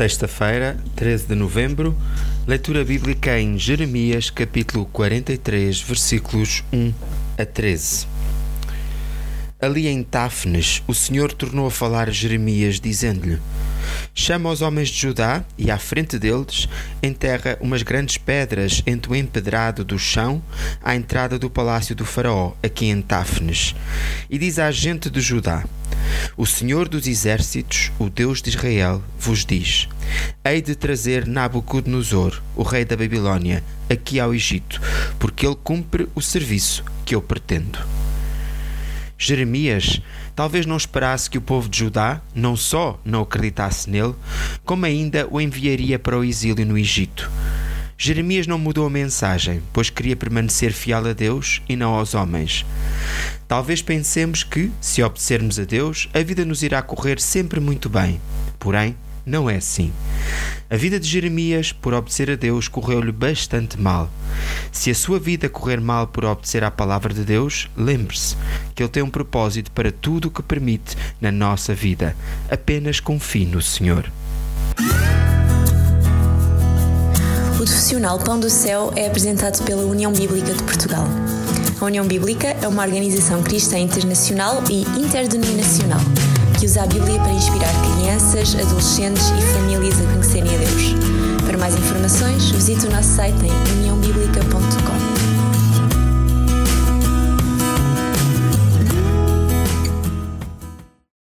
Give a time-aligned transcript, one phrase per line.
[0.00, 1.94] Sexta-feira, 13 de novembro,
[2.46, 6.94] leitura bíblica em Jeremias, capítulo 43, versículos 1
[7.36, 8.06] a 13.
[9.62, 13.38] Ali em Táfnes, o Senhor tornou a falar a Jeremias, dizendo-lhe:
[14.14, 16.66] Chama os homens de Judá e, à frente deles,
[17.02, 20.42] enterra umas grandes pedras entre o empedrado do chão
[20.82, 23.74] à entrada do palácio do Faraó, aqui em Táfnes.
[24.30, 25.62] E diz à gente de Judá:
[26.38, 29.90] O Senhor dos Exércitos, o Deus de Israel, vos diz:
[30.42, 34.80] Hei de trazer Nabucodonosor, o rei da Babilônia, aqui ao Egito,
[35.18, 37.99] porque ele cumpre o serviço que eu pretendo.
[39.22, 40.00] Jeremias
[40.34, 44.14] talvez não esperasse que o povo de Judá não só não acreditasse nele,
[44.64, 47.30] como ainda o enviaria para o exílio no Egito.
[47.98, 52.64] Jeremias não mudou a mensagem, pois queria permanecer fiel a Deus e não aos homens.
[53.46, 58.18] Talvez pensemos que, se obedecermos a Deus, a vida nos irá correr sempre muito bem.
[58.58, 59.92] Porém, não é assim.
[60.68, 64.08] A vida de Jeremias, por obedecer a Deus, correu-lhe bastante mal.
[64.70, 68.36] Se a sua vida correr mal por obedecer à palavra de Deus, lembre-se
[68.74, 72.16] que Ele tem um propósito para tudo o que permite na nossa vida.
[72.48, 74.10] Apenas confie no Senhor.
[77.52, 81.06] O profissional Pão do Céu é apresentado pela União Bíblica de Portugal.
[81.80, 86.00] A União Bíblica é uma organização cristã internacional e interdenominacional
[86.58, 87.89] que usa a Bíblia para inspirar
[88.40, 90.94] crianças, adolescentes e famílias a conhecerem a Deus.
[91.44, 93.99] Para mais informações, visite o nosso site em uniãobíblica.com.